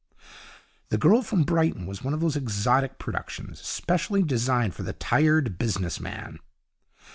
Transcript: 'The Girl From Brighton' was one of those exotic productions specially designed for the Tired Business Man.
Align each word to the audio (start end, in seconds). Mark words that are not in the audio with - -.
'The 0.89 0.97
Girl 0.97 1.21
From 1.21 1.43
Brighton' 1.43 1.85
was 1.85 2.03
one 2.03 2.15
of 2.15 2.21
those 2.21 2.35
exotic 2.35 2.97
productions 2.97 3.59
specially 3.59 4.23
designed 4.23 4.73
for 4.73 4.81
the 4.81 4.93
Tired 4.93 5.59
Business 5.59 5.99
Man. 5.99 6.39